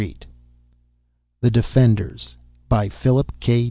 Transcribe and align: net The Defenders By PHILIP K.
net 0.01 0.25
The 1.41 1.51
Defenders 1.51 2.33
By 2.67 2.89
PHILIP 2.89 3.31
K. 3.39 3.59